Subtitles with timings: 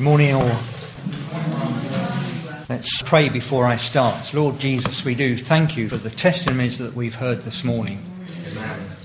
[0.00, 0.58] Good morning, all.
[2.70, 4.32] Let's pray before I start.
[4.32, 8.02] Lord Jesus, we do thank you for the testimonies that we've heard this morning.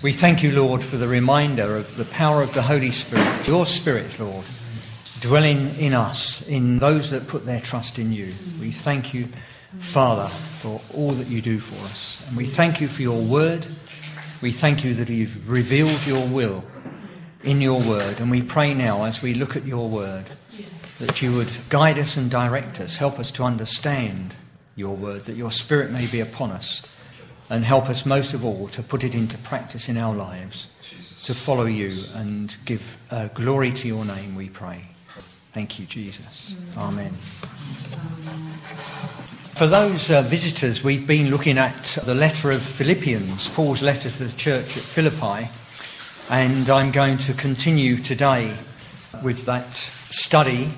[0.02, 3.66] We thank you, Lord, for the reminder of the power of the Holy Spirit, your
[3.66, 4.46] Spirit, Lord,
[5.20, 8.32] dwelling in us, in those that put their trust in you.
[8.62, 9.28] We thank you,
[9.80, 12.26] Father, for all that you do for us.
[12.30, 13.66] And we thank you for your word.
[14.42, 16.64] We thank you that you've revealed your will
[17.44, 18.22] in your word.
[18.22, 20.26] And we pray now as we look at your word
[21.00, 24.34] that you would guide us and direct us, help us to understand
[24.76, 26.88] your word, that your spirit may be upon us,
[27.50, 30.68] and help us most of all to put it into practice in our lives,
[31.24, 34.82] to follow you and give uh, glory to your name, we pray.
[35.54, 36.56] Thank you, Jesus.
[36.78, 37.12] Amen.
[39.54, 44.24] For those uh, visitors, we've been looking at the letter of Philippians, Paul's letter to
[44.26, 45.50] the church at Philippi,
[46.30, 48.54] and I'm going to continue today
[49.24, 50.70] with that study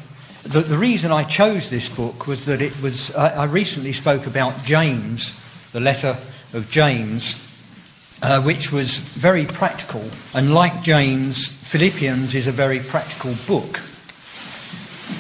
[0.48, 3.16] the, the, reason I chose this book was that it was.
[3.16, 5.38] I, I recently spoke about James,
[5.74, 6.18] the letter
[6.54, 7.36] of James,
[8.22, 10.04] uh, which was very practical.
[10.34, 13.80] And like James, Philippians is a very practical book.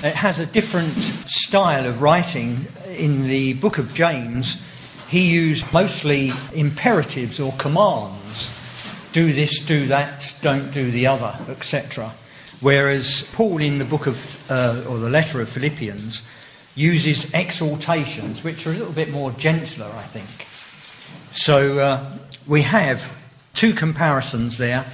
[0.03, 2.65] It has a different style of writing.
[2.97, 4.61] In the book of James,
[5.09, 8.53] he used mostly imperatives or commands
[9.11, 12.13] do this, do that, don't do the other, etc.
[12.59, 16.27] Whereas Paul, in the book of, uh, or the letter of Philippians,
[16.73, 20.47] uses exhortations, which are a little bit more gentler, I think.
[21.31, 23.07] So uh, we have
[23.53, 24.85] two comparisons there,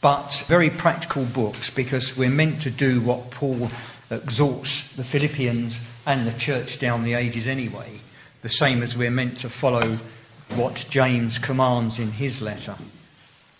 [0.00, 3.68] but very practical books because we're meant to do what Paul
[4.10, 7.88] exhorts the Philippians and the church down the ages anyway,
[8.42, 9.98] the same as we're meant to follow
[10.56, 12.76] what James commands in his letter.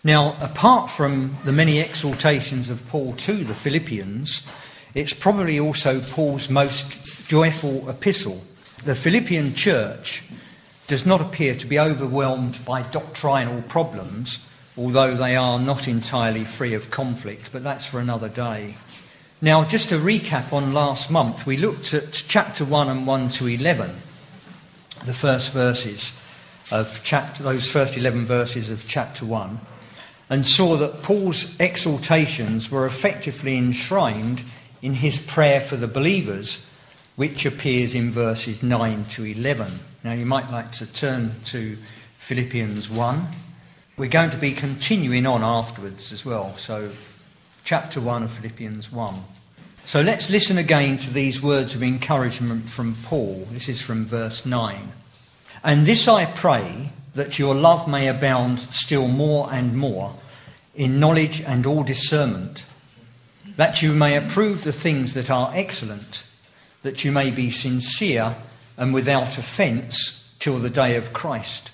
[0.06, 4.46] Now, apart from the many exhortations of Paul to the Philippians,
[4.92, 8.44] it's probably also Paul's most joyful epistle.
[8.84, 10.22] The Philippian church
[10.88, 16.74] does not appear to be overwhelmed by doctrinal problems, although they are not entirely free
[16.74, 18.74] of conflict, but that's for another day.
[19.40, 23.46] Now, just to recap on last month, we looked at chapter 1 and 1 to
[23.46, 23.90] 11,
[25.06, 26.20] the first verses
[26.70, 29.60] of chapter, those first 11 verses of chapter 1
[30.30, 34.42] and saw that Paul's exhortations were effectively enshrined
[34.82, 36.66] in his prayer for the believers,
[37.16, 39.78] which appears in verses 9 to 11.
[40.02, 41.76] Now, you might like to turn to
[42.18, 43.26] Philippians 1.
[43.96, 46.56] We're going to be continuing on afterwards as well.
[46.56, 46.90] So,
[47.64, 49.14] chapter 1 of Philippians 1.
[49.84, 53.46] So, let's listen again to these words of encouragement from Paul.
[53.52, 54.92] This is from verse 9.
[55.62, 60.14] And this I pray that your love may abound still more and more
[60.74, 62.64] in knowledge and all discernment,
[63.56, 66.26] that you may approve the things that are excellent,
[66.82, 68.34] that you may be sincere
[68.76, 71.70] and without offence till the day of Christ,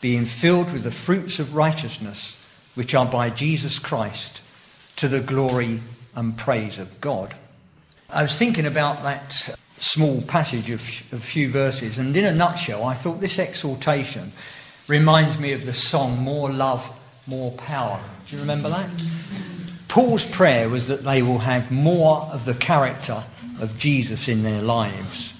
[0.00, 2.40] being filled with the fruits of righteousness
[2.74, 4.42] which are by Jesus Christ
[4.96, 5.80] to the glory
[6.16, 7.32] and praise of God.
[8.10, 10.80] I was thinking about that small passage of
[11.12, 14.32] a few verses, and in a nutshell, I thought this exhortation
[14.86, 16.86] reminds me of the song More Love,
[17.26, 18.00] More Power.
[18.28, 18.88] Do you remember that?
[19.88, 23.22] Paul's prayer was that they will have more of the character
[23.60, 25.32] of Jesus in their lives.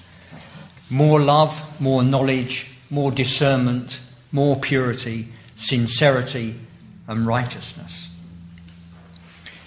[0.89, 3.99] More love, more knowledge, more discernment,
[4.31, 6.55] more purity, sincerity,
[7.07, 8.11] and righteousness.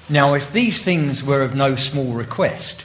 [0.08, 2.84] Now, if these things were of no small request,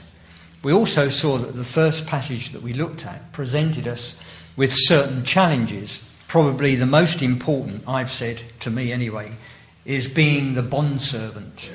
[0.61, 4.19] we also saw that the first passage that we looked at presented us
[4.55, 9.31] with certain challenges probably the most important, I've said to me anyway,
[9.85, 11.71] is being the bondservant.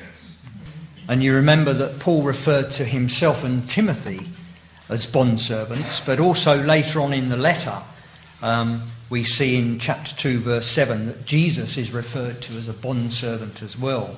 [1.07, 4.19] And you remember that Paul referred to himself and Timothy
[4.89, 7.81] as bondservants, but also later on in the letter,
[8.43, 12.73] um, we see in chapter 2, verse 7, that Jesus is referred to as a
[12.73, 14.17] bondservant as well.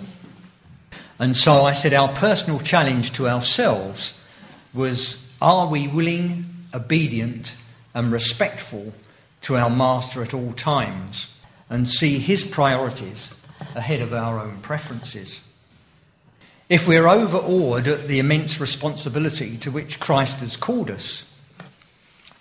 [1.18, 4.18] And so I said our personal challenge to ourselves
[4.72, 7.54] was are we willing, obedient,
[7.92, 8.94] and respectful
[9.42, 11.34] to our Master at all times
[11.68, 13.34] and see his priorities
[13.74, 15.46] ahead of our own preferences.
[16.68, 21.26] If we're overawed at the immense responsibility to which Christ has called us,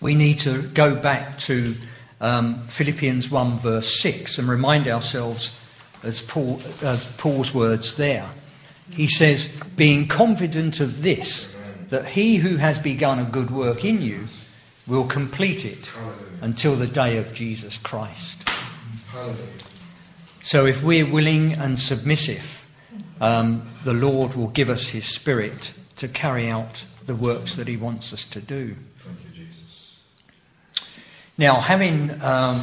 [0.02, 1.76] we need to go back to
[2.22, 5.60] um, Philippians 1, verse 6, and remind ourselves
[6.04, 8.30] as Paul, uh, Paul's words there.
[8.92, 11.56] He says, Being confident of this,
[11.90, 14.26] that he who has begun a good work in you
[14.88, 15.92] will complete it
[16.42, 18.48] until the day of Jesus Christ.
[20.42, 22.56] So if we're willing and submissive,
[23.20, 27.76] um, the Lord will give us His Spirit to carry out the works that he
[27.76, 28.76] wants us to do.
[29.04, 30.00] Thank you, Jesus.
[31.38, 32.62] Now, having um,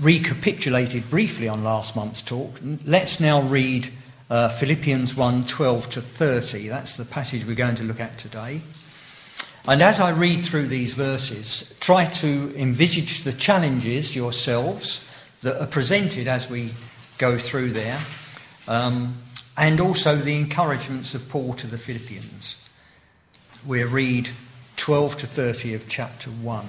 [0.00, 3.88] recapitulated briefly on last month's talk, let's now read
[4.30, 6.68] uh, Philippians 1 12 to 30.
[6.68, 8.62] That's the passage we're going to look at today.
[9.66, 15.08] And as I read through these verses, try to envisage the challenges yourselves
[15.42, 16.70] that are presented as we
[17.18, 17.98] go through there,
[18.66, 19.16] um,
[19.56, 22.60] and also the encouragements of Paul to the Philippians.
[23.64, 24.28] We read
[24.78, 26.66] 12 to 30 of chapter 1.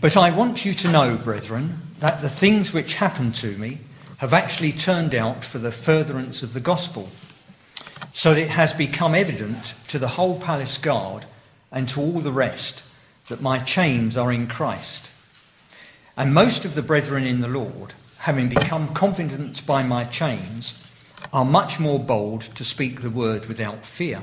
[0.00, 3.78] But I want you to know, brethren, that the things which happened to me
[4.16, 7.10] have actually turned out for the furtherance of the gospel,
[8.16, 11.22] so that it has become evident to the whole palace guard
[11.70, 12.82] and to all the rest
[13.28, 15.06] that my chains are in Christ.
[16.16, 20.72] And most of the brethren in the Lord, having become confident by my chains,
[21.30, 24.22] are much more bold to speak the word without fear.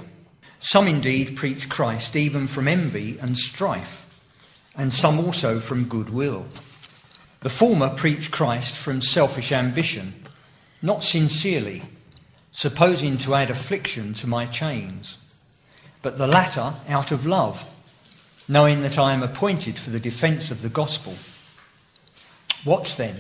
[0.60, 4.00] Some indeed preach Christ even from envy and strife
[4.76, 6.48] and some also from goodwill.
[7.42, 10.16] The former preach Christ from selfish ambition,
[10.82, 11.84] not sincerely,
[12.54, 15.18] supposing to add affliction to my chains,
[16.04, 17.64] but the latter out of love,
[18.48, 21.14] knowing that I am appointed for the defence of the gospel.
[22.64, 23.16] What then?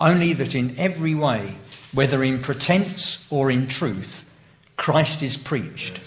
[0.00, 1.52] Only that in every way,
[1.92, 4.28] whether in pretense or in truth,
[4.76, 5.98] Christ is preached.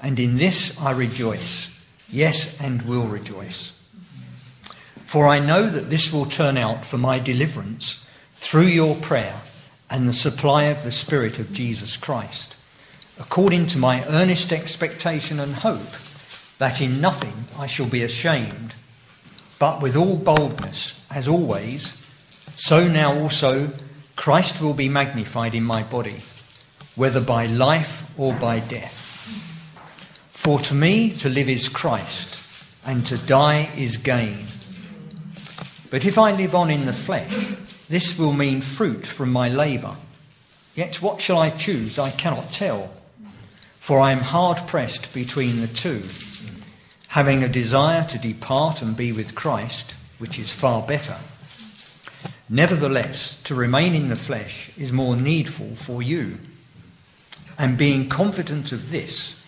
[0.00, 1.76] And in this I rejoice,
[2.08, 3.72] yes, and will rejoice.
[5.06, 9.34] For I know that this will turn out for my deliverance through your prayer
[9.90, 12.56] and the supply of the Spirit of Jesus Christ,
[13.18, 15.90] according to my earnest expectation and hope
[16.58, 18.74] that in nothing I shall be ashamed,
[19.58, 21.92] but with all boldness, as always,
[22.54, 23.70] so now also
[24.16, 26.16] Christ will be magnified in my body,
[26.94, 29.02] whether by life or by death.
[30.32, 32.42] For to me to live is Christ,
[32.84, 34.46] and to die is gain.
[35.90, 37.32] But if I live on in the flesh,
[37.88, 39.96] this will mean fruit from my labour.
[40.74, 41.98] Yet what shall I choose?
[41.98, 42.92] I cannot tell.
[43.80, 46.02] For I am hard pressed between the two,
[47.06, 51.16] having a desire to depart and be with Christ, which is far better.
[52.48, 56.38] Nevertheless, to remain in the flesh is more needful for you.
[57.58, 59.42] And being confident of this,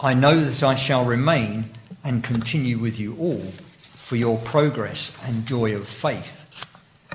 [0.00, 1.66] I know that I shall remain
[2.02, 3.44] and continue with you all
[3.80, 6.41] for your progress and joy of faith,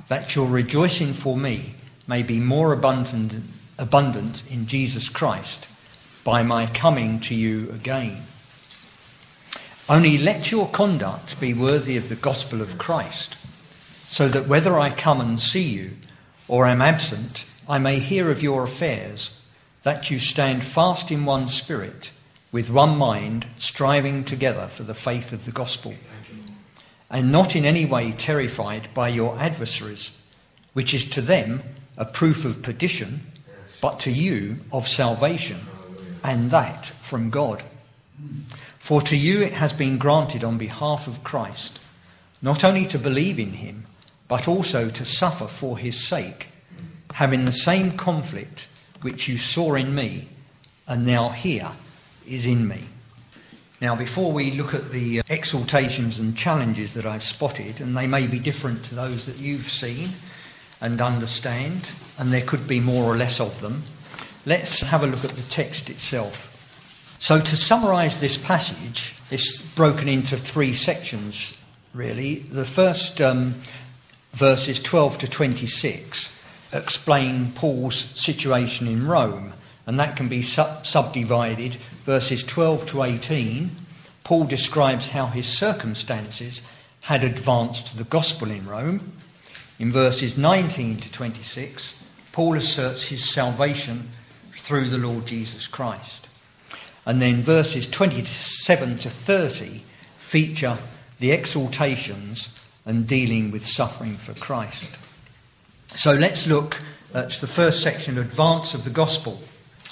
[0.08, 1.74] that your rejoicing for me
[2.08, 3.34] may be more abundant,
[3.78, 5.68] abundant in Jesus Christ
[6.24, 8.24] by my coming to you again.
[9.90, 13.38] Only let your conduct be worthy of the gospel of Christ,
[14.08, 15.92] so that whether I come and see you
[16.48, 19.42] or am absent, I may hear of your affairs,
[19.84, 22.12] that you stand fast in one spirit,
[22.52, 25.94] with one mind, striving together for the faith of the gospel
[27.10, 30.16] and not in any way terrified by your adversaries,
[30.74, 31.64] which is to them
[31.98, 33.22] a proof of perdition,
[33.82, 35.60] but to you of salvation,
[36.24, 37.64] and that from God.
[38.80, 41.80] For to you it has been granted on behalf of Christ,
[42.42, 43.86] not only to believe in him,
[44.28, 46.48] but also to suffer for his sake,
[47.14, 48.68] having the same conflict
[49.02, 50.28] which you saw in me,
[50.88, 51.72] and now here
[52.28, 52.84] is in me.
[53.80, 58.08] Now, before we look at the uh, exaltations and challenges that I've spotted, and they
[58.08, 60.10] may be different to those that you've seen
[60.82, 61.88] and understand,
[62.18, 63.84] and there could be more or less of them,
[64.48, 66.54] let's have a look at the text itself.
[67.20, 71.56] So, to summarise this passage, it's broken into three sections,
[71.94, 72.36] really.
[72.36, 73.62] The first um,
[74.34, 79.54] verses 12 to 26 explain Paul's situation in Rome
[79.88, 81.78] and that can be sub- subdivided.
[82.08, 83.70] Verses 12 to 18,
[84.24, 86.62] Paul describes how his circumstances
[87.02, 89.12] had advanced the gospel in Rome.
[89.78, 94.10] In verses 19 to 26, Paul asserts his salvation
[94.54, 96.30] through the Lord Jesus Christ.
[97.06, 99.84] And then verses 27 to 30
[100.18, 100.78] feature
[101.20, 104.98] the exaltations and dealing with suffering for Christ.
[105.90, 106.80] So let's look
[107.14, 109.42] at the first section, advance of the gospel.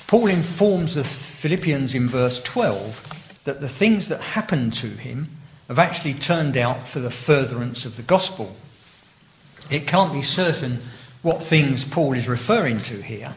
[0.07, 5.29] Paul informs the Philippians in verse 12 that the things that happened to him
[5.67, 8.55] have actually turned out for the furtherance of the gospel.
[9.71, 10.79] It can't be certain
[11.23, 13.33] what things Paul is referring to here,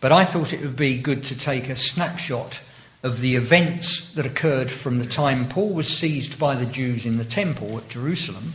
[0.00, 2.60] but I thought it would be good to take a snapshot
[3.02, 7.18] of the events that occurred from the time Paul was seized by the Jews in
[7.18, 8.52] the temple at Jerusalem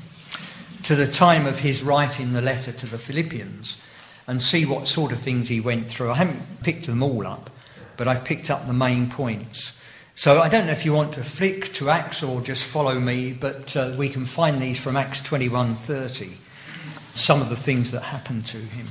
[0.84, 3.82] to the time of his writing the letter to the Philippians
[4.28, 6.12] and see what sort of things he went through.
[6.12, 7.50] I haven't picked them all up,
[7.98, 9.80] but I've picked up the main points.
[10.16, 13.34] So I don't know if you want to flick to Acts or just follow me,
[13.34, 16.32] but uh, we can find these from Acts 21:30.
[17.16, 18.88] Some of the things that happened to him.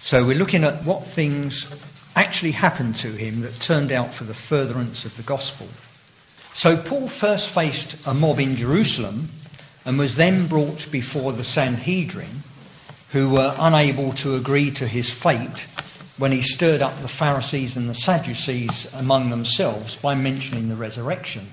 [0.00, 1.66] So we're looking at what things
[2.14, 5.66] actually happened to him that turned out for the furtherance of the gospel.
[6.54, 9.28] So Paul first faced a mob in Jerusalem
[9.84, 12.42] and was then brought before the Sanhedrin,
[13.12, 15.66] who were unable to agree to his fate
[16.18, 21.48] when he stirred up the Pharisees and the Sadducees among themselves by mentioning the resurrection.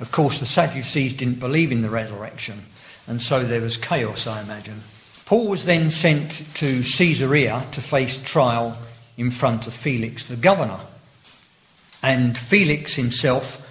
[0.00, 2.60] Of course, the Sadducees didn't believe in the resurrection,
[3.06, 4.80] and so there was chaos, I imagine.
[5.26, 8.76] Paul was then sent to Caesarea to face trial
[9.16, 10.80] in front of Felix the governor.
[12.02, 13.66] And Felix himself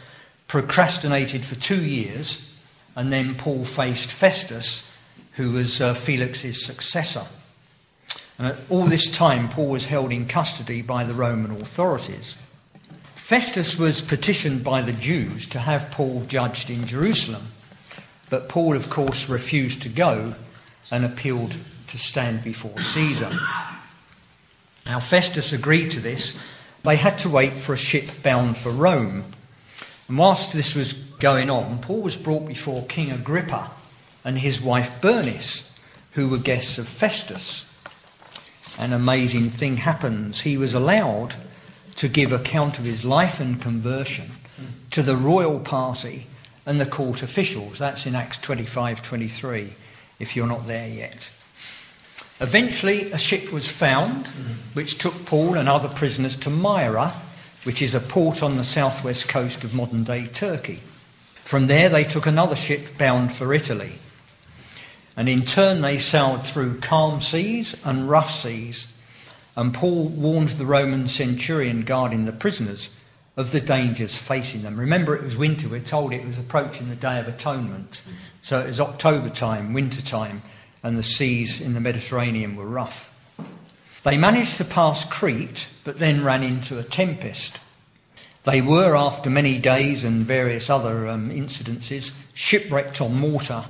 [0.48, 2.46] procrastinated for two years,
[2.96, 4.89] and then Paul faced Festus,
[5.40, 7.26] who was uh, Felix's successor.
[8.38, 12.36] And at all this time, Paul was held in custody by the Roman authorities.
[13.16, 17.48] Festus was petitioned by the Jews to have Paul judged in Jerusalem,
[18.30, 20.34] but Paul, of course, refused to go
[20.92, 21.56] and appealed
[21.88, 23.32] to stand before Caesar.
[24.88, 26.38] Now, Festus agreed to this.
[26.84, 29.24] They had to wait for a ship bound for Rome.
[30.10, 33.72] And whilst this was going on, Paul was brought before King Agrippa
[34.24, 35.72] and his wife Bernice,
[36.12, 37.70] who were guests of Festus
[38.80, 40.40] an amazing thing happens.
[40.40, 41.36] He was allowed
[41.98, 44.32] to give account of his life and conversion
[44.92, 46.28] to the royal party
[46.66, 47.80] and the court officials.
[47.80, 49.74] That's in Acts 25:23
[50.20, 51.30] if you're not there yet.
[52.40, 54.28] Eventually a ship was found
[54.74, 57.14] which took Paul and other prisoners to Myra,
[57.64, 60.80] which is a port on the southwest coast of modern-day Turkey.
[61.44, 63.92] From there they took another ship bound for Italy.
[65.20, 68.88] And in turn, they sailed through calm seas and rough seas.
[69.54, 72.90] And Paul warned the Roman centurion guarding the prisoners
[73.36, 74.80] of the dangers facing them.
[74.80, 75.68] Remember, it was winter.
[75.68, 78.02] We're told it was approaching the Day of Atonement.
[78.42, 80.42] So it was October time, winter time,
[80.84, 83.14] and the seas in the Mediterranean were rough.
[84.04, 87.60] They managed to pass Crete, but then ran into a tempest.
[88.46, 93.66] They were, after many days and various other um, incidences, shipwrecked on Malta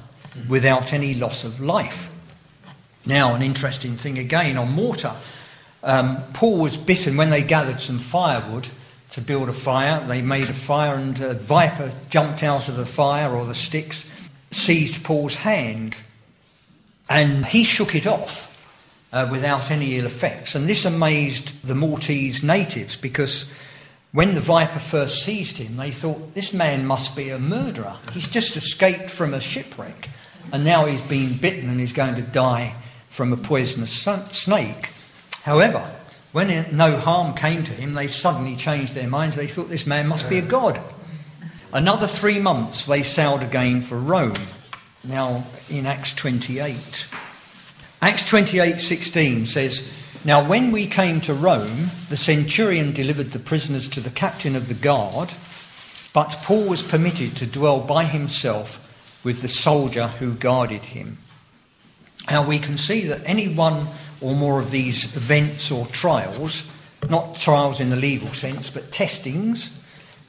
[0.47, 2.11] without any loss of life.
[3.05, 5.15] Now, an interesting thing again on Malta.
[5.83, 8.67] Um, Paul was bitten when they gathered some firewood
[9.11, 10.05] to build a fire.
[10.05, 14.09] They made a fire, and a viper jumped out of the fire or the sticks,
[14.51, 15.95] seized Paul's hand,
[17.09, 18.45] and he shook it off
[19.11, 20.55] uh, without any ill effects.
[20.55, 23.51] And this amazed the Maltese natives because
[24.11, 27.95] when the viper first seized him, they thought this man must be a murderer.
[28.13, 30.09] He's just escaped from a shipwreck
[30.51, 32.75] and now he's been bitten and he's going to die
[33.09, 34.91] from a poisonous snake.
[35.43, 35.89] However,
[36.31, 39.35] when no harm came to him, they suddenly changed their minds.
[39.35, 40.79] They thought this man must be a god.
[41.71, 44.33] Another three months they sailed again for Rome.
[45.03, 47.07] Now in Acts 28.
[48.01, 49.91] Acts 28:16 says,
[50.25, 54.67] "Now when we came to Rome, the centurion delivered the prisoners to the captain of
[54.67, 55.31] the guard,
[56.11, 58.79] but Paul was permitted to dwell by himself
[59.23, 61.17] with the soldier who guarded him.
[62.29, 63.87] Now we can see that any one
[64.19, 66.69] or more of these events or trials,
[67.09, 69.69] not trials in the legal sense, but testings,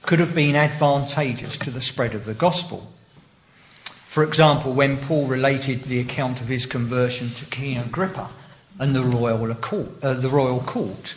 [0.03, 2.89] could have been advantageous to the spread of the gospel.
[4.07, 8.29] For example, when Paul related the account of his conversion to King Agrippa
[8.81, 11.15] and the royal court, uh, the royal court,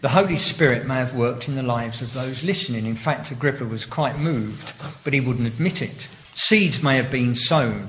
[0.00, 2.86] the Holy Spirit may have worked in the lives of those listening.
[2.86, 6.08] In fact, Agrippa was quite moved, but he wouldn't admit it.
[6.34, 7.88] Seeds may have been sown.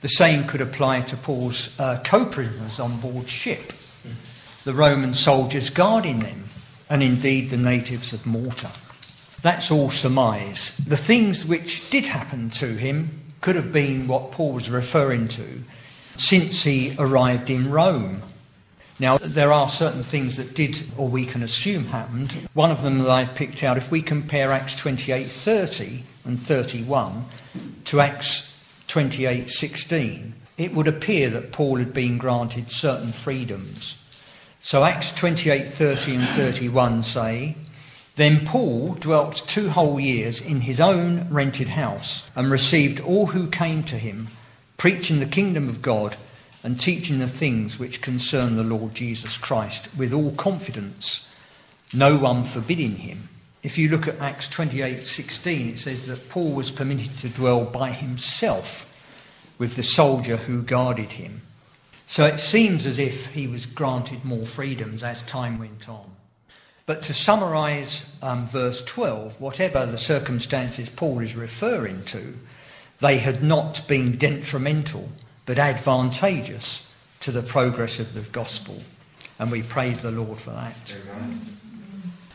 [0.00, 3.72] The same could apply to Paul's uh, co prisoners on board ship,
[4.64, 6.44] the Roman soldiers guarding them,
[6.88, 8.70] and indeed the natives of Malta.
[9.40, 10.76] That's all surmise.
[10.76, 15.64] The things which did happen to him could have been what Paul was referring to
[16.16, 18.22] since he arrived in Rome.
[18.98, 22.32] Now, there are certain things that did, or we can assume happened.
[22.54, 27.24] One of them that I've picked out, if we compare Acts 28:30 and 31
[27.86, 28.48] to Acts
[28.88, 33.96] 28:16, it would appear that Paul had been granted certain freedoms.
[34.62, 37.56] So Acts 28:30 and 31 say,
[38.14, 43.46] then Paul dwelt two whole years in his own rented house and received all who
[43.48, 44.28] came to him,
[44.82, 46.16] preaching the kingdom of God
[46.64, 51.32] and teaching the things which concern the Lord Jesus Christ with all confidence,
[51.94, 53.28] no one forbidding him.
[53.62, 57.92] If you look at Acts 28:16, it says that Paul was permitted to dwell by
[57.92, 58.84] himself
[59.56, 61.42] with the soldier who guarded him.
[62.08, 66.10] So it seems as if he was granted more freedoms as time went on.
[66.86, 72.34] But to summarise um, verse 12, whatever the circumstances Paul is referring to,
[73.02, 75.08] they had not been detrimental
[75.44, 76.88] but advantageous
[77.20, 78.80] to the progress of the gospel.
[79.38, 80.96] And we praise the Lord for that.
[81.10, 81.40] Amen.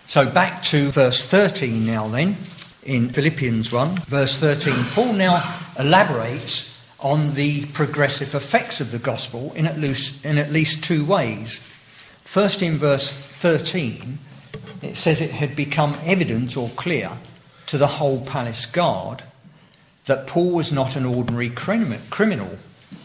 [0.07, 2.35] So back to verse 13 now then,
[2.83, 4.73] in Philippians 1, verse 13.
[4.91, 10.51] Paul now elaborates on the progressive effects of the gospel in at least, in at
[10.51, 11.57] least two ways.
[12.25, 14.19] First, in verse 13,
[14.81, 17.11] it says it had become evident or clear
[17.67, 19.23] to the whole palace guard
[20.07, 22.57] that Paul was not an ordinary criminal,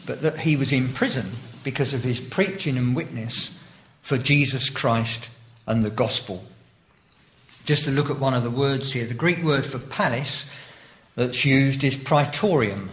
[0.07, 1.27] but that he was in prison
[1.65, 3.59] because of his preaching and witness
[4.03, 5.29] for Jesus Christ
[5.67, 6.45] and the gospel.
[7.67, 10.51] Just to look at one of the words here, the Greek word for palace
[11.15, 12.91] that's used is praetorium,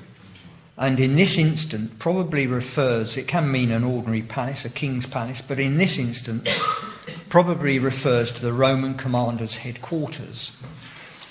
[0.77, 5.41] and in this instance probably refers, it can mean an ordinary palace, a king's palace,
[5.41, 6.49] but in this instance
[7.27, 10.55] probably refers to the Roman commander's headquarters.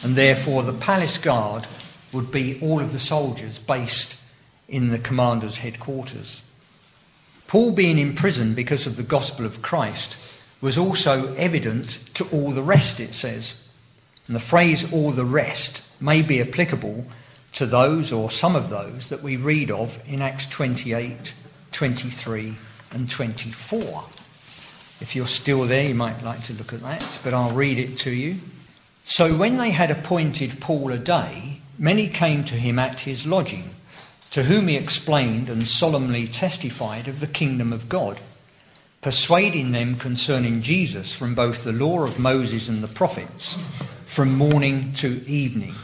[0.02, 1.66] And therefore the palace guard
[2.12, 4.16] would be all of the soldiers based
[4.68, 6.42] in the commander's headquarters.
[7.46, 10.16] Paul being in prison because of the gospel of Christ
[10.60, 13.62] was also evident to all the rest, it says.
[14.26, 17.06] And the phrase all the rest may be applicable
[17.54, 21.32] to those or some of those that we read of in Acts 28,
[21.72, 22.54] 23,
[22.92, 24.06] and 24.
[25.00, 27.98] If you're still there, you might like to look at that, but I'll read it
[27.98, 28.38] to you.
[29.04, 33.70] So when they had appointed Paul a day, many came to him at his lodging,
[34.32, 38.18] to whom he explained and solemnly testified of the kingdom of God,
[39.00, 43.54] persuading them concerning Jesus from both the law of Moses and the prophets,
[44.06, 45.74] from morning to evening.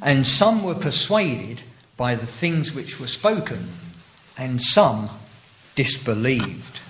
[0.00, 1.62] And some were persuaded
[1.96, 3.68] by the things which were spoken,
[4.38, 5.10] and some
[5.74, 6.80] disbelieved.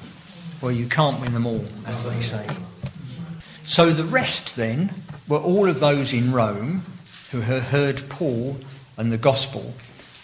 [0.61, 2.47] Well, you can't win them all, as they say.
[3.65, 4.93] So the rest then
[5.27, 6.85] were all of those in Rome
[7.33, 8.59] who heard Paul
[8.97, 9.75] and the gospel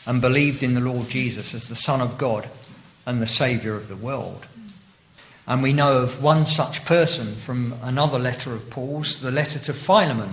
[0.07, 2.49] and believed in the Lord Jesus as the Son of God
[3.07, 4.47] and the Saviour of the world.
[5.47, 9.73] And we know of one such person from another letter of Paul's, the letter to
[9.73, 10.29] Philemon,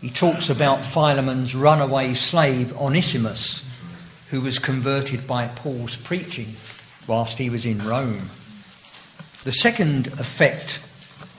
[0.00, 3.70] he talks about Philemon's runaway slave Onesimus,
[4.30, 6.56] who was converted by Paul's preaching
[7.06, 8.30] whilst he was in Rome.
[9.44, 10.80] The second effect,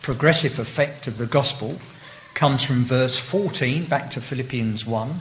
[0.02, 1.80] progressive effect of the gospel,
[2.36, 5.20] comes from verse 14 back to Philippians 1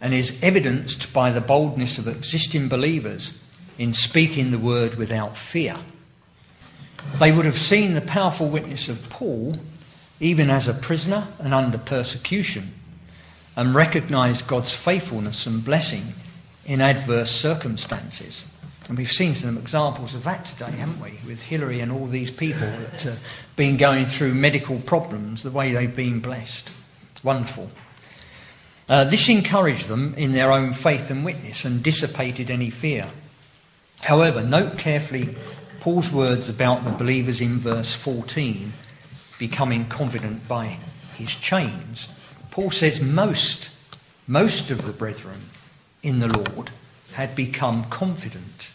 [0.00, 3.38] and is evidenced by the boldness of existing believers
[3.78, 5.76] in speaking the word without fear.
[7.20, 9.58] They would have seen the powerful witness of Paul
[10.20, 12.72] even as a prisoner and under persecution,
[13.56, 16.02] and recognized God's faithfulness and blessing
[16.64, 18.44] in adverse circumstances.
[18.88, 21.18] And we've seen some examples of that today, haven't we?
[21.26, 25.50] With Hillary and all these people that have uh, been going through medical problems, the
[25.50, 26.70] way they've been blessed.
[27.22, 27.70] Wonderful.
[28.86, 33.08] Uh, this encouraged them in their own faith and witness and dissipated any fear.
[34.02, 35.34] However, note carefully
[35.80, 38.72] Paul's words about the believers in verse 14
[39.38, 40.78] becoming confident by
[41.16, 42.08] his chains.
[42.50, 43.70] Paul says most,
[44.26, 45.40] most of the brethren
[46.02, 46.70] in the Lord
[47.14, 48.68] had become confident.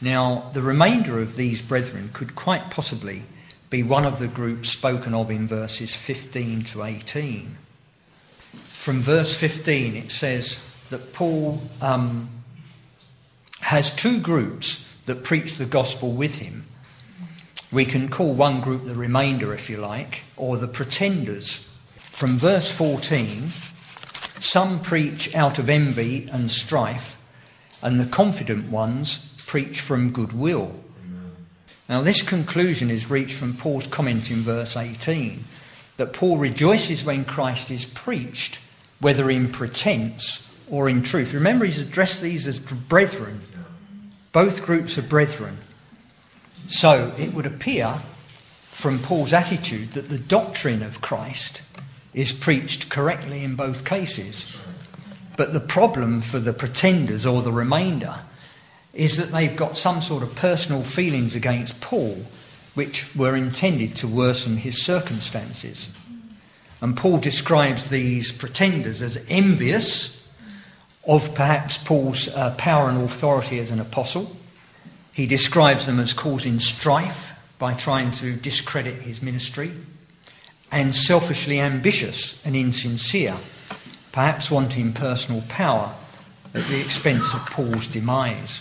[0.00, 3.22] Now, the remainder of these brethren could quite possibly
[3.70, 7.56] be one of the groups spoken of in verses 15 to 18.
[8.64, 10.58] From verse 15, it says
[10.90, 12.30] that Paul um,
[13.60, 16.64] has two groups that preach the gospel with him
[17.70, 21.68] we can call one group the remainder, if you like, or the pretenders.
[21.98, 23.48] From verse 14,
[24.40, 27.20] some preach out of envy and strife,
[27.82, 30.72] and the confident ones preach from goodwill.
[31.88, 35.42] Now, this conclusion is reached from Paul's comment in verse 18
[35.96, 38.60] that Paul rejoices when Christ is preached,
[39.00, 41.32] whether in pretense or in truth.
[41.32, 43.40] Remember, he's addressed these as brethren.
[44.32, 45.56] Both groups are brethren.
[46.68, 47.98] So it would appear
[48.72, 51.62] from Paul's attitude that the doctrine of Christ
[52.12, 54.58] is preached correctly in both cases.
[55.38, 58.14] But the problem for the pretenders or the remainder
[58.92, 62.16] is that they've got some sort of personal feelings against Paul
[62.74, 65.92] which were intended to worsen his circumstances.
[66.80, 70.14] And Paul describes these pretenders as envious
[71.04, 74.30] of perhaps Paul's uh, power and authority as an apostle
[75.18, 79.72] he describes them as causing strife by trying to discredit his ministry,
[80.70, 83.34] and selfishly ambitious and insincere,
[84.12, 85.92] perhaps wanting personal power
[86.54, 88.60] at the expense of Paul's demise.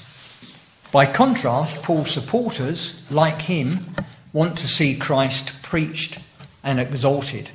[0.91, 3.85] By contrast, Paul's supporters, like him,
[4.31, 6.17] want to see Christ preached
[6.63, 7.49] and exalted.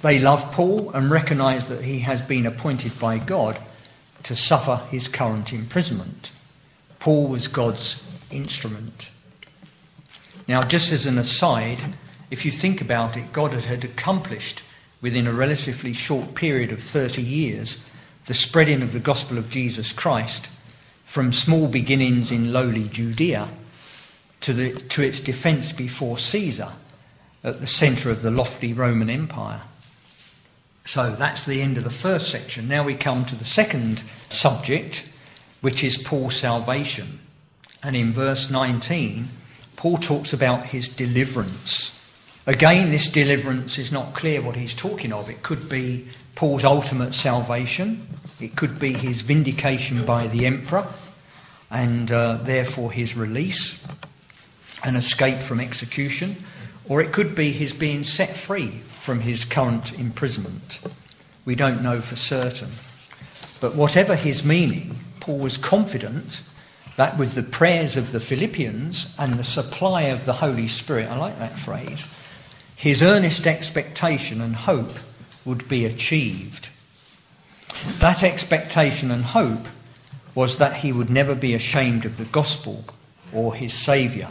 [0.00, 3.58] They love Paul and recognize that he has been appointed by God
[4.24, 6.30] to suffer his current imprisonment.
[7.00, 9.10] Paul was God's instrument.
[10.48, 11.78] Now, just as an aside,
[12.30, 14.62] if you think about it, God had accomplished
[15.02, 17.84] within a relatively short period of 30 years
[18.26, 20.48] the spreading of the gospel of Jesus Christ
[21.16, 23.48] from small beginnings in lowly Judea
[24.42, 26.68] to, the, to its defense before Caesar
[27.42, 29.62] at the center of the lofty Roman Empire.
[30.84, 32.68] So that's the end of the first section.
[32.68, 35.10] Now we come to the second subject,
[35.62, 37.18] which is Paul's salvation.
[37.82, 39.26] And in verse 19,
[39.76, 41.98] Paul talks about his deliverance.
[42.44, 45.30] Again, this deliverance is not clear what he's talking of.
[45.30, 48.06] It could be Paul's ultimate salvation,
[48.38, 50.86] it could be his vindication by the emperor,
[51.70, 53.84] and uh, therefore his release
[54.84, 56.36] and escape from execution,
[56.88, 58.68] or it could be his being set free
[59.00, 60.80] from his current imprisonment.
[61.44, 62.70] We don't know for certain.
[63.60, 66.42] But whatever his meaning, Paul was confident
[66.96, 71.16] that with the prayers of the Philippians and the supply of the Holy Spirit, I
[71.16, 72.06] like that phrase,
[72.76, 74.92] his earnest expectation and hope
[75.44, 76.68] would be achieved.
[77.98, 79.66] That expectation and hope
[80.36, 82.84] was that he would never be ashamed of the gospel
[83.32, 84.30] or his Saviour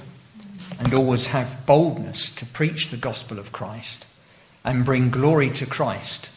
[0.80, 4.06] and always have boldness to preach the gospel of Christ
[4.64, 6.30] and bring glory to Christ,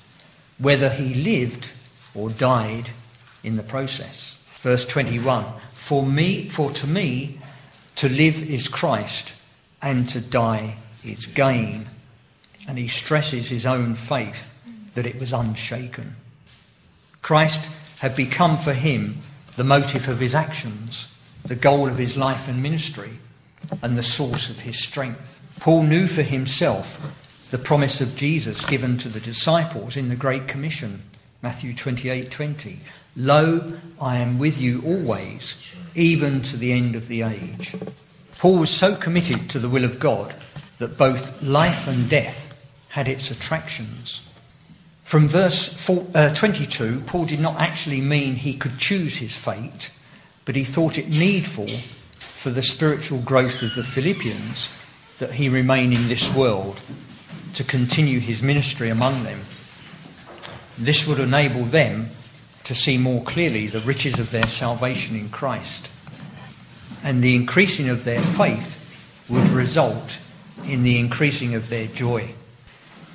[0.57, 1.70] whether he lived
[2.14, 2.88] or died
[3.44, 4.42] in the process.
[4.62, 7.38] Verse 21 For me, for to me,
[7.96, 9.35] to live is Christ,
[9.83, 11.87] and to die is gain.
[12.66, 14.54] And he stresses his own faith
[14.94, 16.16] that it was unshaken.
[17.20, 19.18] Christ had become for him
[19.59, 21.12] the motive of his actions,
[21.44, 23.11] the goal of his life and ministry,
[23.83, 25.42] and the source of his strength.
[25.59, 27.12] Paul knew for himself
[27.51, 31.03] the promise of Jesus given to the disciples in the Great Commission,
[31.42, 32.79] Matthew 28:20.
[33.16, 35.57] Lo, I am with you always,
[35.97, 37.75] even to the end of the age.
[38.38, 40.33] Paul was so committed to the will of God
[40.79, 42.55] that both life and death
[42.90, 44.27] had its attractions.
[45.09, 49.90] From verse uh, 22, Paul did not actually mean he could choose his fate,
[50.44, 51.66] but he thought it needful
[52.18, 54.68] for the spiritual growth of the Philippians
[55.18, 56.79] that he remain in this world
[57.55, 59.40] to continue his ministry among them.
[60.77, 62.11] This would enable them
[62.64, 65.88] to see more clearly the riches of their salvation in Christ.
[67.03, 70.18] And the increasing of their faith would result
[70.66, 72.35] in the increasing of their joy.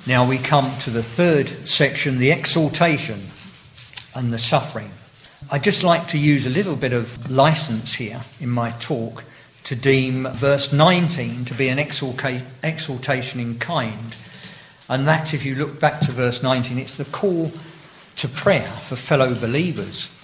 [0.06, 3.18] Now we come to the third section, the exaltation
[4.14, 4.90] and the suffering.
[5.50, 9.24] I'd just like to use a little bit of license here in my talk
[9.64, 14.16] to deem verse 19 to be an exaltation in kind.
[14.90, 17.50] And that, if you look back to verse 19, it's the call
[18.16, 20.14] to prayer for fellow believers.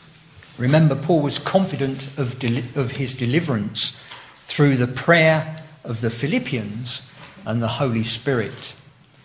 [0.58, 2.44] Remember, Paul was confident of,
[2.76, 3.98] of his deliverance
[4.44, 7.10] through the prayer of the Philippians
[7.46, 8.74] and the Holy Spirit.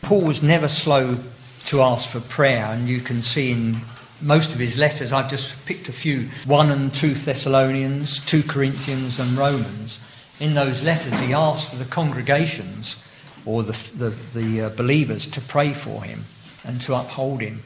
[0.05, 1.17] Paul was never slow
[1.65, 3.81] to ask for prayer, and you can see in
[4.21, 9.19] most of his letters, I've just picked a few 1 and 2 Thessalonians, 2 Corinthians,
[9.19, 9.99] and Romans.
[10.39, 13.03] In those letters, he asked for the congregations
[13.47, 16.23] or the, the, the uh, believers to pray for him
[16.67, 17.63] and to uphold him.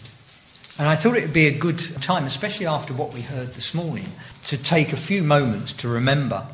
[0.78, 3.74] And I thought it would be a good time, especially after what we heard this
[3.74, 4.08] morning,
[4.46, 6.48] to take a few moments to remember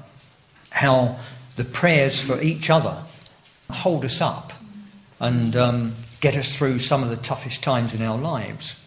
[0.71, 1.19] how
[1.57, 3.03] the prayers for each other
[3.69, 4.51] hold us up
[5.19, 8.79] and um, get us through some of the toughest times in our lives.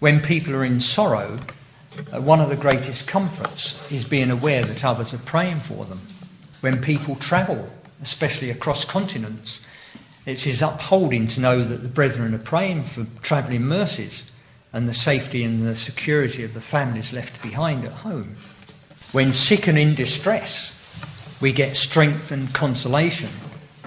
[0.00, 1.38] When people are in sorrow,
[2.12, 6.00] uh, one of the greatest comforts is being aware that others are praying for them.
[6.60, 7.68] When people travel
[8.02, 9.64] especially across continents.
[10.26, 14.30] It's his upholding to know that the brethren are praying for travelling mercies
[14.72, 18.36] and the safety and the security of the families left behind at home.
[19.12, 20.70] When sick and in distress,
[21.40, 23.30] we get strength and consolation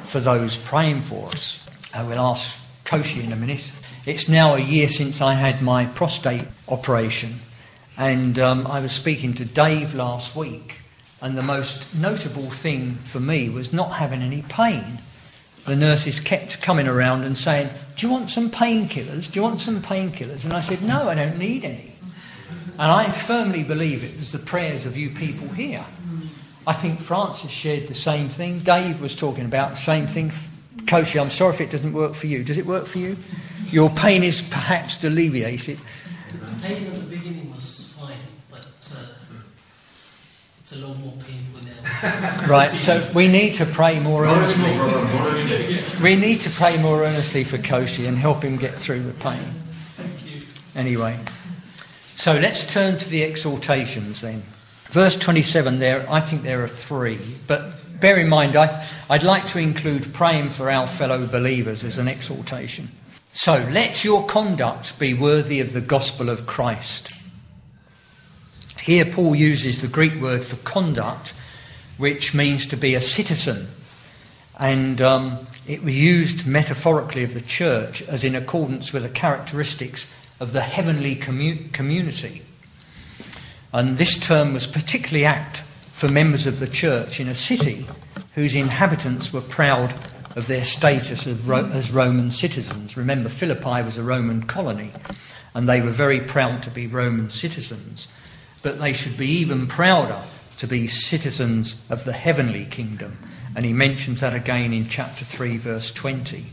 [0.07, 1.65] for those praying for us.
[1.93, 3.71] I will ask Koshi in a minute.
[4.05, 7.39] It's now a year since I had my prostate operation,
[7.97, 10.75] and um, I was speaking to Dave last week,
[11.21, 14.99] and the most notable thing for me was not having any pain.
[15.65, 19.31] The nurses kept coming around and saying, Do you want some painkillers?
[19.31, 20.45] Do you want some painkillers?
[20.45, 21.95] And I said, No, I don't need any.
[22.77, 25.83] And I firmly believe it was the prayers of you people here.
[26.67, 28.59] I think Francis shared the same thing.
[28.59, 30.31] Dave was talking about the same thing.
[30.85, 32.43] Koshi, I'm sorry if it doesn't work for you.
[32.43, 33.17] Does it work for you?
[33.69, 35.77] Your pain is perhaps alleviated.
[35.77, 38.17] The pain at the beginning was fine,
[38.49, 39.05] but uh,
[40.61, 42.47] it's a lot more painful now.
[42.47, 46.03] right, so we need to pray more earnestly.
[46.03, 49.39] We need to pray more earnestly for Koshi and help him get through the pain.
[49.97, 50.41] Thank you.
[50.75, 51.17] Anyway,
[52.15, 54.43] so let's turn to the exhortations then.
[54.95, 59.47] Verse 27 there, I think there are three, but bear in mind, I, I'd like
[59.47, 62.87] to include praying for our fellow believers as an exhortation.
[63.33, 67.11] So let your conduct be worthy of the gospel of Christ.
[68.79, 71.33] Here, Paul uses the Greek word for conduct,
[71.97, 73.67] which means to be a citizen.
[74.57, 80.09] And um, it was used metaphorically of the church as in accordance with the characteristics
[80.39, 82.43] of the heavenly commu- community.
[83.75, 87.85] And this term was particularly apt for members of the church in a city
[88.33, 89.93] whose inhabitants were proud
[90.37, 92.95] of their status as, Ro- as Roman citizens.
[92.95, 94.93] Remember, Philippi was a Roman colony,
[95.53, 98.07] and they were very proud to be Roman citizens.
[98.63, 100.21] But they should be even prouder
[100.59, 103.17] to be citizens of the heavenly kingdom.
[103.57, 106.45] And he mentions that again in chapter 3, verse 20.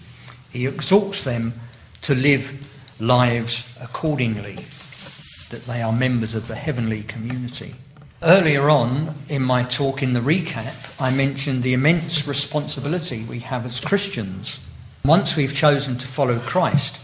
[0.51, 1.53] He exhorts them
[2.03, 2.51] to live
[2.99, 4.65] lives accordingly,
[5.53, 7.75] that they are members of the heavenly community.
[8.23, 13.67] Earlier on in my talk in the recap, I mentioned the immense responsibility we have
[13.67, 14.65] as Christians.
[15.05, 16.99] Once we've chosen to follow Christ,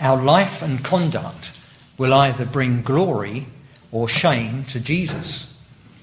[0.00, 1.52] our life and conduct
[1.98, 3.46] will either bring glory
[3.90, 5.52] or shame to Jesus.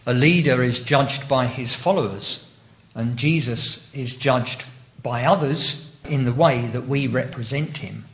[0.06, 2.49] A leader is judged by his followers,
[2.93, 4.63] and Jesus is judged
[5.02, 8.06] by others in the way that we represent him.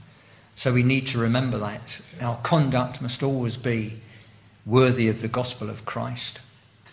[0.56, 2.00] So we need to remember that.
[2.22, 4.00] Our conduct must always be
[4.66, 6.40] worthy of the gospel of Christ.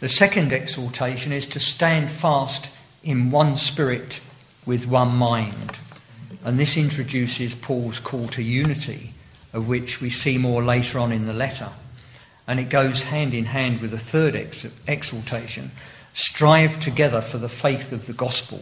[0.00, 2.68] The second exhortation is to stand fast
[3.04, 4.20] in one spirit
[4.66, 5.78] with one mind.
[6.44, 9.14] And this introduces Paul's call to unity,
[9.52, 11.68] of which we see more later on in the letter.
[12.48, 15.70] And it goes hand in hand with the third ex- exhortation
[16.14, 18.60] strive together for the faith of the gospel.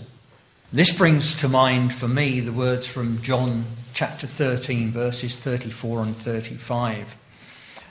[0.73, 6.17] This brings to mind for me the words from John chapter 13, verses 34 and
[6.17, 7.13] 35.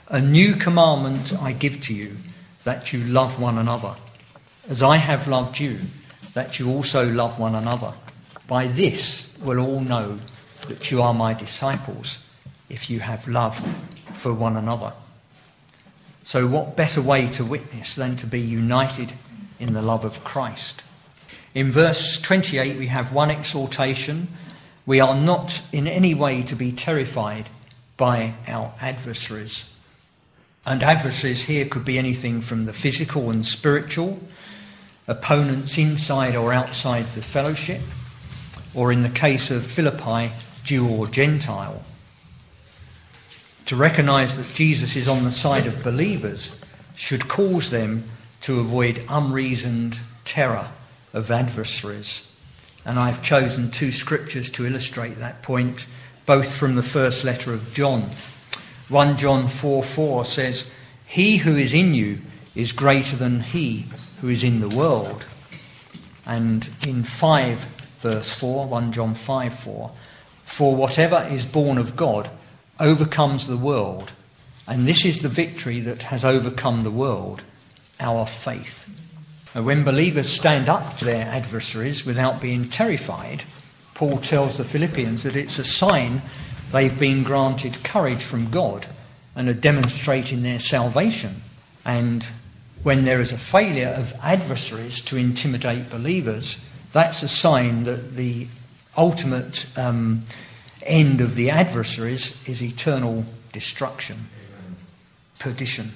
[0.08, 2.16] A new commandment I give to you,
[2.64, 3.94] that you love one another.
[4.66, 5.78] As I have loved you,
[6.32, 7.92] that you also love one another.
[8.48, 10.18] By this will all know
[10.68, 12.26] that you are my disciples,
[12.70, 13.58] if you have love
[14.14, 14.94] for one another.
[16.24, 19.12] So, what better way to witness than to be united
[19.58, 20.82] in the love of Christ?
[21.52, 24.28] In verse 28, we have one exhortation.
[24.86, 27.48] We are not in any way to be terrified
[27.96, 29.68] by our adversaries.
[30.64, 34.20] And adversaries here could be anything from the physical and spiritual,
[35.08, 37.80] opponents inside or outside the fellowship,
[38.72, 40.30] or in the case of Philippi,
[40.62, 41.82] Jew or Gentile.
[43.66, 46.56] To recognize that Jesus is on the side of believers
[46.94, 48.04] should cause them
[48.42, 50.68] to avoid unreasoned terror
[51.12, 52.26] of adversaries.
[52.84, 55.86] And I've chosen two scriptures to illustrate that point,
[56.26, 58.04] both from the first letter of John.
[58.88, 60.72] 1 John 4 4 says,
[61.06, 62.18] He who is in you
[62.54, 63.86] is greater than he
[64.20, 65.24] who is in the world.
[66.26, 67.66] And in 5
[68.00, 69.90] verse 4, 1 John 5 4,
[70.44, 72.30] For whatever is born of God
[72.78, 74.10] overcomes the world.
[74.66, 77.42] And this is the victory that has overcome the world,
[77.98, 78.88] our faith.
[79.52, 83.42] When believers stand up to their adversaries without being terrified,
[83.94, 86.22] Paul tells the Philippians that it's a sign
[86.70, 88.86] they've been granted courage from God
[89.34, 91.42] and are demonstrating their salvation.
[91.84, 92.24] And
[92.84, 98.46] when there is a failure of adversaries to intimidate believers, that's a sign that the
[98.96, 100.24] ultimate um,
[100.82, 104.16] end of the adversaries is eternal destruction,
[105.40, 105.90] perdition.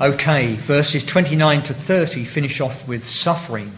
[0.00, 3.76] Okay, verses 29 to 30 finish off with suffering.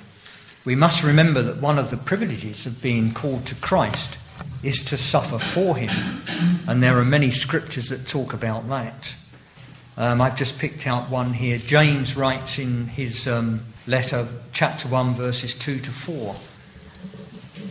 [0.64, 4.16] We must remember that one of the privileges of being called to Christ
[4.62, 5.90] is to suffer for him.
[6.68, 9.14] And there are many scriptures that talk about that.
[9.96, 11.58] Um, I've just picked out one here.
[11.58, 16.36] James writes in his um, letter, chapter 1, verses 2 to 4.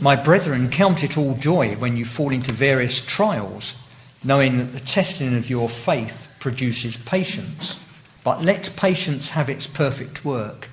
[0.02, 3.74] My brethren, count it all joy when you fall into various trials,
[4.22, 7.80] knowing that the testing of your faith produces patience.
[8.24, 10.70] But let patience have its perfect work,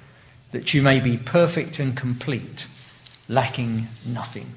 [0.53, 2.67] that you may be perfect and complete,
[3.29, 4.57] lacking nothing.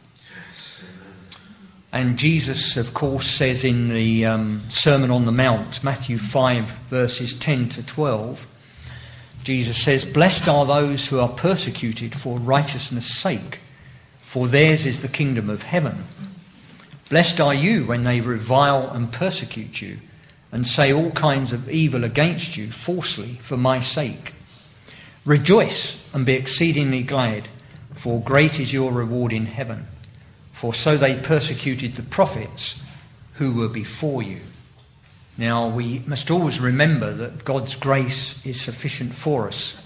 [1.92, 7.38] And Jesus, of course, says in the um, Sermon on the Mount, Matthew 5, verses
[7.38, 8.48] 10 to 12,
[9.44, 13.60] Jesus says, Blessed are those who are persecuted for righteousness' sake,
[14.26, 16.04] for theirs is the kingdom of heaven.
[17.10, 20.00] Blessed are you when they revile and persecute you
[20.54, 24.34] and say all kinds of evil against you falsely for my sake.
[25.26, 27.50] Rejoice and be exceedingly glad,
[27.96, 29.88] for great is your reward in heaven.
[30.54, 32.84] For so they persecuted the prophets
[33.34, 34.42] who were before you.
[35.40, 39.84] Now we must always remember that God's grace is sufficient for us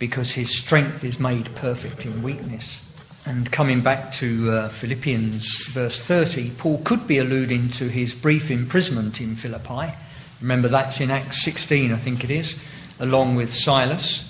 [0.00, 2.84] because his strength is made perfect in weakness.
[3.24, 8.50] And coming back to uh, Philippians verse 30, Paul could be alluding to his brief
[8.50, 9.94] imprisonment in Philippi.
[10.40, 12.60] Remember that's in Acts 16, I think it is,
[13.00, 14.24] along with Silas.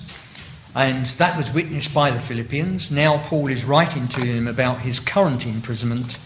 [0.75, 2.91] And that was witnessed by the Philippians.
[2.91, 6.17] Now Paul is writing to them about his current imprisonment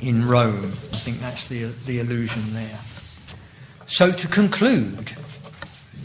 [0.00, 0.64] in Rome.
[0.64, 2.78] I think that's the, the allusion there.
[3.86, 5.12] So to conclude,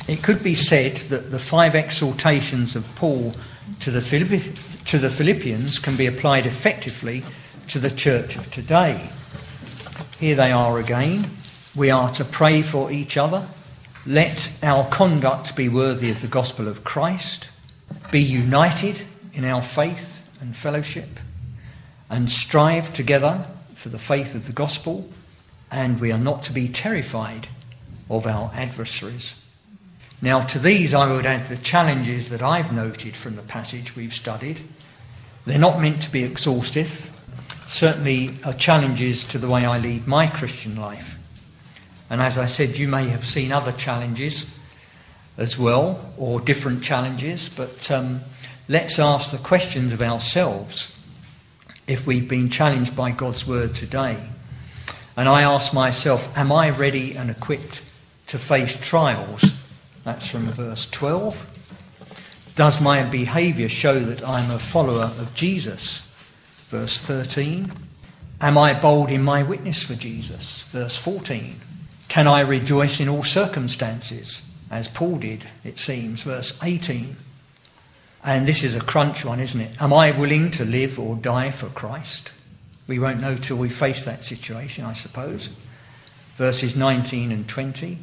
[0.08, 3.34] it could be said that the five exhortations of Paul
[3.82, 4.54] to the, Philippi-
[4.86, 7.24] to the Philippians can be applied effectively
[7.69, 9.10] to the church of today.
[10.19, 11.30] Here they are again.
[11.76, 13.48] We are to pray for each other.
[14.06, 17.50] Let our conduct be worthy of the gospel of Christ
[18.12, 19.02] be united
[19.34, 21.20] in our faith and fellowship,
[22.12, 25.10] and strive together for the faith of the gospel,
[25.72, 27.48] and we are not to be terrified
[28.08, 29.34] of our adversaries.
[30.22, 34.14] Now, to these I would add the challenges that I've noted from the passage we've
[34.14, 34.60] studied.
[35.46, 37.10] They're not meant to be exhaustive,
[37.66, 41.18] certainly are challenges to the way I lead my Christian life.
[42.13, 44.56] And as I said, you may have seen other challenges
[45.36, 48.21] as well, or different challenges, but um,
[48.69, 50.95] let's ask the questions of ourselves
[51.88, 54.23] if we've been challenged by God's word today.
[55.17, 57.82] And I ask myself, am I ready and equipped
[58.28, 59.43] to face trials?
[60.04, 62.54] That's from verse 12.
[62.54, 66.15] Does my behaviour show that I'm a follower of Jesus?
[66.69, 67.71] Verse 13.
[68.39, 70.62] Am I bold in my witness for Jesus?
[70.71, 71.56] Verse 14.
[72.13, 74.45] Can I rejoice in all circumstances?
[74.73, 77.15] as Paul did, it seems, verse 18.
[78.23, 79.82] And this is a crunch one, isn't it?
[79.82, 82.32] Am I willing to live or die for Christ?
[82.88, 85.49] We won't know till we face that situation, I suppose.
[86.38, 87.99] Verses 19 and 20.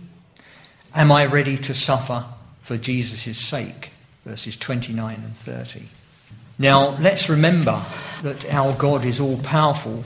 [0.94, 2.24] Am I ready to suffer
[2.62, 3.90] for Jesus' sake?
[4.24, 5.82] Verses 29 and 30.
[6.58, 7.82] Now, let's remember
[8.22, 10.04] that our God is all powerful,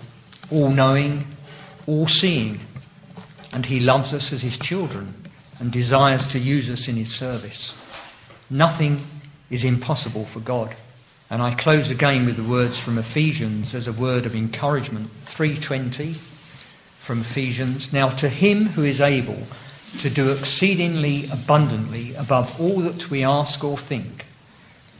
[0.50, 1.26] all knowing,
[1.86, 2.60] all seeing,
[3.54, 5.14] and He loves us as His children
[5.60, 7.80] and desires to use us in his service.
[8.50, 9.00] Nothing
[9.50, 10.74] is impossible for God.
[11.30, 15.10] And I close again with the words from Ephesians as a word of encouragement.
[15.10, 16.14] 320
[16.98, 17.92] from Ephesians.
[17.92, 19.46] Now to him who is able
[20.00, 24.26] to do exceedingly abundantly above all that we ask or think,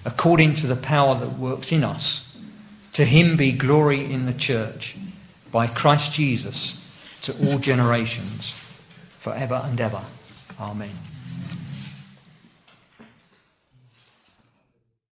[0.04, 2.30] according to the power that works in us,
[2.94, 4.96] to him be glory in the church
[5.50, 6.83] by Christ Jesus
[7.24, 8.54] to all generations,
[9.20, 10.02] forever and ever.
[10.60, 11.03] Amen.